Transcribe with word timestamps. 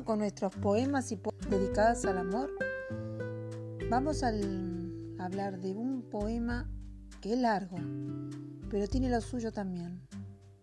Con 0.00 0.18
nuestros 0.18 0.56
poemas 0.56 1.12
y 1.12 1.16
poemas 1.16 1.48
dedicados 1.48 2.04
al 2.06 2.18
amor, 2.18 2.50
vamos 3.88 4.24
a 4.24 4.32
hablar 5.18 5.60
de 5.60 5.74
un 5.74 6.02
poema 6.02 6.68
que 7.20 7.34
es 7.34 7.38
largo, 7.38 7.76
pero 8.68 8.88
tiene 8.88 9.10
lo 9.10 9.20
suyo 9.20 9.52
también. 9.52 10.00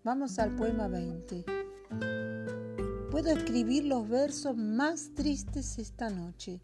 Vamos 0.04 0.40
al 0.40 0.56
poema 0.56 0.90
20. 0.90 1.46
Puedo 3.12 3.30
escribir 3.30 3.86
los 3.86 4.10
versos 4.10 4.58
más 4.58 5.14
tristes 5.14 5.78
esta 5.78 6.10
noche. 6.10 6.60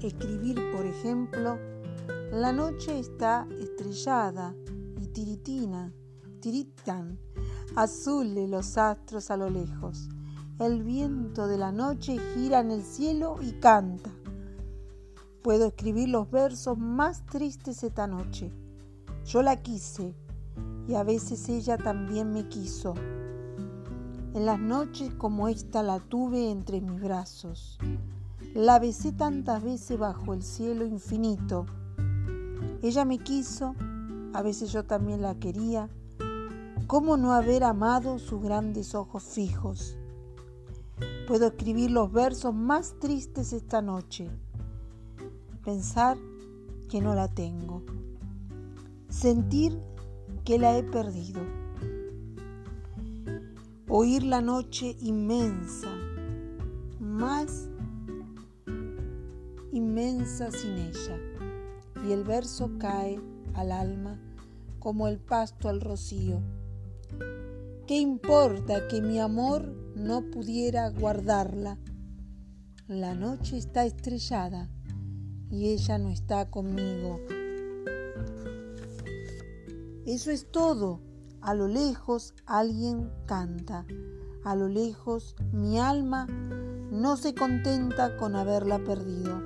Escribir, 0.00 0.58
por 0.72 0.86
ejemplo, 0.86 1.58
la 2.32 2.52
noche 2.52 2.98
está 2.98 3.46
estrellada 3.60 4.54
y 5.02 5.08
tiritina, 5.08 5.92
tiritan 6.40 7.18
azules 7.82 8.50
los 8.50 8.76
astros 8.76 9.30
a 9.30 9.36
lo 9.36 9.48
lejos. 9.48 10.08
El 10.58 10.82
viento 10.82 11.46
de 11.46 11.58
la 11.58 11.70
noche 11.70 12.18
gira 12.34 12.58
en 12.58 12.72
el 12.72 12.82
cielo 12.82 13.36
y 13.40 13.52
canta. 13.52 14.10
Puedo 15.42 15.66
escribir 15.66 16.08
los 16.08 16.28
versos 16.28 16.76
más 16.76 17.24
tristes 17.26 17.84
esta 17.84 18.08
noche. 18.08 18.50
Yo 19.24 19.42
la 19.42 19.62
quise 19.62 20.12
y 20.88 20.94
a 20.94 21.04
veces 21.04 21.48
ella 21.48 21.78
también 21.78 22.32
me 22.32 22.48
quiso. 22.48 22.94
En 24.34 24.44
las 24.44 24.58
noches 24.58 25.14
como 25.14 25.46
esta 25.46 25.84
la 25.84 26.00
tuve 26.00 26.50
entre 26.50 26.80
mis 26.80 27.00
brazos. 27.00 27.78
La 28.54 28.80
besé 28.80 29.12
tantas 29.12 29.62
veces 29.62 29.96
bajo 29.96 30.34
el 30.34 30.42
cielo 30.42 30.84
infinito. 30.84 31.64
Ella 32.82 33.04
me 33.04 33.18
quiso, 33.18 33.76
a 34.32 34.42
veces 34.42 34.72
yo 34.72 34.84
también 34.84 35.22
la 35.22 35.36
quería 35.36 35.88
¿Cómo 36.88 37.18
no 37.18 37.34
haber 37.34 37.64
amado 37.64 38.18
sus 38.18 38.40
grandes 38.40 38.94
ojos 38.94 39.22
fijos? 39.22 39.98
Puedo 41.26 41.48
escribir 41.48 41.90
los 41.90 42.10
versos 42.10 42.54
más 42.54 42.98
tristes 42.98 43.52
esta 43.52 43.82
noche. 43.82 44.30
Pensar 45.62 46.16
que 46.88 47.02
no 47.02 47.14
la 47.14 47.28
tengo. 47.28 47.82
Sentir 49.10 49.78
que 50.46 50.58
la 50.58 50.78
he 50.78 50.82
perdido. 50.82 51.42
Oír 53.86 54.22
la 54.22 54.40
noche 54.40 54.96
inmensa, 55.00 55.90
más 57.00 57.68
inmensa 59.72 60.50
sin 60.50 60.78
ella. 60.78 61.18
Y 62.08 62.12
el 62.12 62.24
verso 62.24 62.70
cae 62.78 63.20
al 63.52 63.72
alma 63.72 64.18
como 64.78 65.06
el 65.06 65.18
pasto 65.18 65.68
al 65.68 65.82
rocío 65.82 66.40
¿Qué 67.86 67.98
importa 67.98 68.86
que 68.86 69.00
mi 69.00 69.18
amor 69.18 69.74
no 69.94 70.30
pudiera 70.30 70.90
guardarla? 70.90 71.78
La 72.86 73.14
noche 73.14 73.56
está 73.56 73.84
estrellada 73.86 74.68
y 75.50 75.68
ella 75.68 75.98
no 75.98 76.10
está 76.10 76.50
conmigo. 76.50 77.20
Eso 80.04 80.30
es 80.30 80.50
todo. 80.50 81.00
A 81.40 81.54
lo 81.54 81.68
lejos 81.68 82.34
alguien 82.46 83.10
canta. 83.26 83.86
A 84.44 84.54
lo 84.54 84.68
lejos 84.68 85.36
mi 85.52 85.78
alma 85.78 86.26
no 86.26 87.16
se 87.16 87.34
contenta 87.34 88.16
con 88.16 88.36
haberla 88.36 88.78
perdido. 88.78 89.40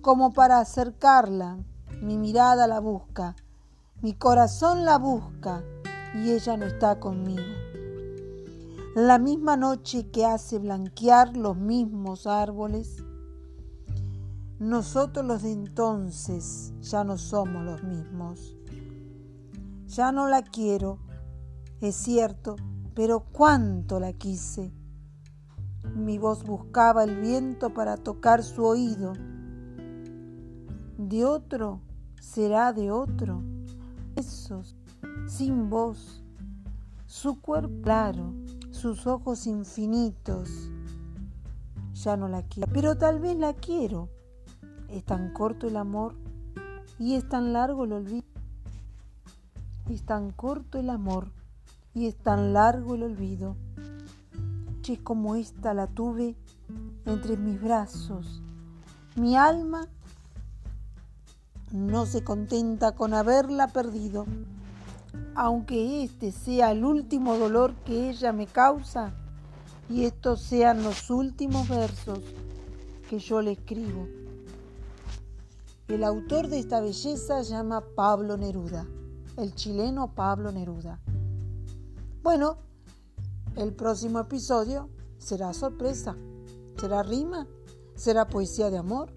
Como 0.00 0.32
para 0.32 0.58
acercarla, 0.60 1.58
mi 2.00 2.16
mirada 2.16 2.66
la 2.66 2.80
busca, 2.80 3.36
mi 4.00 4.14
corazón 4.14 4.84
la 4.84 4.98
busca 4.98 5.64
y 6.24 6.32
ella 6.32 6.56
no 6.56 6.66
está 6.66 6.98
conmigo. 6.98 7.42
La 8.94 9.18
misma 9.18 9.56
noche 9.56 10.10
que 10.10 10.24
hace 10.24 10.58
blanquear 10.58 11.36
los 11.36 11.56
mismos 11.56 12.26
árboles, 12.26 13.04
nosotros 14.58 15.26
los 15.26 15.42
de 15.42 15.52
entonces 15.52 16.72
ya 16.80 17.04
no 17.04 17.18
somos 17.18 17.62
los 17.62 17.82
mismos. 17.82 18.56
Ya 19.86 20.12
no 20.12 20.28
la 20.28 20.42
quiero, 20.42 20.98
es 21.80 21.94
cierto, 21.94 22.56
pero 22.94 23.20
cuánto 23.32 24.00
la 24.00 24.14
quise. 24.14 24.72
Mi 25.94 26.16
voz 26.16 26.42
buscaba 26.42 27.04
el 27.04 27.20
viento 27.20 27.74
para 27.74 27.98
tocar 27.98 28.42
su 28.42 28.64
oído. 28.64 29.12
De 30.96 31.24
otro 31.26 31.82
será 32.18 32.72
de 32.72 32.90
otro. 32.90 33.42
Esos 34.16 34.74
sin 35.26 35.68
voz, 35.68 36.22
su 37.06 37.40
cuerpo 37.40 37.82
claro, 37.82 38.34
sus 38.70 39.06
ojos 39.06 39.46
infinitos. 39.46 40.70
Ya 41.94 42.16
no 42.16 42.28
la 42.28 42.42
quiero, 42.42 42.70
pero 42.72 42.96
tal 42.96 43.20
vez 43.20 43.36
la 43.36 43.54
quiero. 43.54 44.08
Es 44.88 45.04
tan 45.04 45.32
corto 45.32 45.66
el 45.66 45.76
amor 45.76 46.14
y 46.98 47.14
es 47.14 47.28
tan 47.28 47.52
largo 47.52 47.84
el 47.84 47.92
olvido. 47.92 48.26
Es 49.90 50.04
tan 50.04 50.30
corto 50.30 50.78
el 50.78 50.90
amor 50.90 51.32
y 51.94 52.06
es 52.06 52.16
tan 52.16 52.52
largo 52.52 52.94
el 52.94 53.02
olvido. 53.04 53.56
Es 54.88 55.00
como 55.00 55.34
esta 55.34 55.74
la 55.74 55.88
tuve 55.88 56.36
entre 57.06 57.36
mis 57.36 57.60
brazos. 57.60 58.40
Mi 59.16 59.36
alma 59.36 59.88
no 61.72 62.06
se 62.06 62.22
contenta 62.22 62.92
con 62.92 63.12
haberla 63.12 63.66
perdido 63.66 64.26
aunque 65.36 66.02
este 66.02 66.32
sea 66.32 66.72
el 66.72 66.82
último 66.82 67.36
dolor 67.36 67.74
que 67.84 68.08
ella 68.08 68.32
me 68.32 68.46
causa 68.46 69.14
y 69.88 70.04
estos 70.04 70.40
sean 70.40 70.82
los 70.82 71.10
últimos 71.10 71.68
versos 71.68 72.20
que 73.10 73.18
yo 73.18 73.42
le 73.42 73.52
escribo. 73.52 74.08
El 75.88 76.04
autor 76.04 76.48
de 76.48 76.58
esta 76.58 76.80
belleza 76.80 77.42
llama 77.42 77.84
Pablo 77.94 78.38
Neruda, 78.38 78.86
el 79.36 79.54
chileno 79.54 80.14
Pablo 80.14 80.50
Neruda. 80.52 81.00
Bueno, 82.22 82.56
el 83.56 83.74
próximo 83.74 84.18
episodio 84.20 84.88
será 85.18 85.52
sorpresa. 85.52 86.16
¿Será 86.80 87.02
rima? 87.02 87.46
¿Será 87.94 88.26
poesía 88.26 88.70
de 88.70 88.78
amor? 88.78 89.12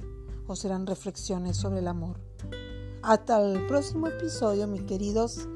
¿O 0.47 0.55
serán 0.55 0.85
reflexiones 0.85 1.55
sobre 1.55 1.79
el 1.79 1.87
amor? 1.87 2.19
Hasta 3.03 3.41
el 3.41 3.65
próximo 3.67 4.07
episodio, 4.07 4.67
mis 4.67 4.83
queridos 4.83 5.47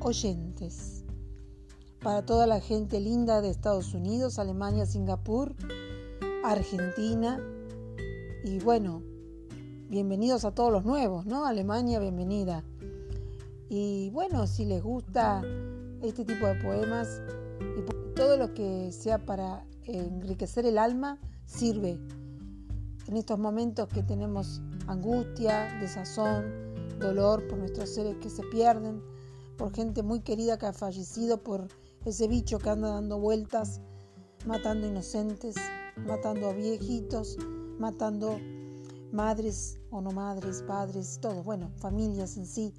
oyentes. 0.00 1.04
Para 2.02 2.24
toda 2.24 2.46
la 2.46 2.60
gente 2.60 3.00
linda 3.00 3.40
de 3.40 3.50
Estados 3.50 3.94
Unidos, 3.94 4.38
Alemania, 4.38 4.86
Singapur, 4.86 5.54
Argentina 6.44 7.38
y 8.42 8.58
bueno, 8.60 9.02
bienvenidos 9.88 10.44
a 10.44 10.52
todos 10.52 10.72
los 10.72 10.84
nuevos, 10.84 11.26
¿no? 11.26 11.44
Alemania, 11.44 11.98
bienvenida. 11.98 12.64
Y 13.68 14.10
bueno, 14.10 14.46
si 14.46 14.64
les 14.64 14.82
gusta 14.82 15.42
este 16.02 16.24
tipo 16.24 16.46
de 16.46 16.54
poemas 16.56 17.20
y 17.60 18.14
todo 18.14 18.38
lo 18.38 18.54
que 18.54 18.90
sea 18.92 19.18
para 19.18 19.66
enriquecer 19.84 20.64
el 20.64 20.78
alma, 20.78 21.18
sirve. 21.44 22.00
En 23.06 23.16
estos 23.16 23.38
momentos 23.38 23.88
que 23.88 24.02
tenemos 24.02 24.62
angustia, 24.86 25.68
desazón, 25.80 26.44
dolor 26.98 27.46
por 27.48 27.58
nuestros 27.58 27.90
seres 27.90 28.16
que 28.16 28.30
se 28.30 28.42
pierden, 28.44 29.02
por 29.60 29.74
gente 29.74 30.02
muy 30.02 30.20
querida 30.20 30.58
que 30.58 30.64
ha 30.64 30.72
fallecido 30.72 31.42
por 31.42 31.68
ese 32.06 32.26
bicho 32.28 32.58
que 32.58 32.70
anda 32.70 32.88
dando 32.88 33.18
vueltas, 33.18 33.82
matando 34.46 34.86
inocentes, 34.86 35.54
matando 35.98 36.48
a 36.48 36.54
viejitos, 36.54 37.36
matando 37.78 38.40
madres 39.12 39.78
o 39.90 40.00
no 40.00 40.12
madres, 40.12 40.62
padres, 40.62 41.18
todos, 41.20 41.44
bueno, 41.44 41.70
familias 41.76 42.38
en 42.38 42.46
sí. 42.46 42.72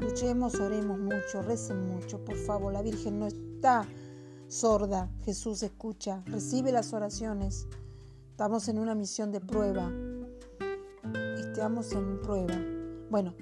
Luchemos, 0.00 0.54
oremos 0.54 0.98
mucho, 0.98 1.42
recen 1.42 1.84
mucho, 1.84 2.24
por 2.24 2.36
favor. 2.36 2.72
La 2.72 2.80
Virgen 2.80 3.18
no 3.18 3.26
está 3.26 3.86
sorda, 4.48 5.10
Jesús 5.22 5.62
escucha, 5.62 6.22
recibe 6.24 6.72
las 6.72 6.94
oraciones. 6.94 7.66
Estamos 8.30 8.68
en 8.68 8.78
una 8.78 8.94
misión 8.94 9.30
de 9.30 9.42
prueba. 9.42 9.92
Estamos 11.38 11.92
en 11.92 12.22
prueba. 12.22 12.58
Bueno, 13.10 13.34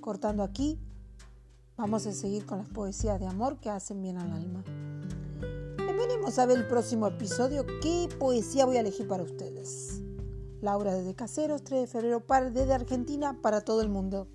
cortando 0.00 0.44
aquí, 0.44 0.78
Vamos 1.80 2.06
a 2.06 2.12
seguir 2.12 2.44
con 2.44 2.58
las 2.58 2.68
poesías 2.68 3.18
de 3.18 3.26
amor 3.26 3.56
que 3.56 3.70
hacen 3.70 4.02
bien 4.02 4.18
al 4.18 4.30
alma. 4.30 4.62
Venimos 5.78 6.38
a 6.38 6.44
ver 6.44 6.58
el 6.58 6.66
próximo 6.66 7.06
episodio. 7.06 7.64
¿Qué 7.80 8.06
poesía 8.18 8.66
voy 8.66 8.76
a 8.76 8.80
elegir 8.80 9.08
para 9.08 9.22
ustedes? 9.22 10.02
Laura 10.60 10.92
desde 10.92 11.14
Caseros, 11.14 11.64
3 11.64 11.80
de 11.80 11.86
febrero, 11.86 12.22
desde 12.52 12.74
Argentina 12.74 13.38
para 13.40 13.62
todo 13.62 13.80
el 13.80 13.88
mundo. 13.88 14.28